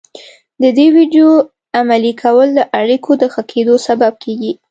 [0.61, 1.29] د دې ويډيو
[1.79, 4.51] عملي کول د اړيکو د ښه کېدو سبب کېږي.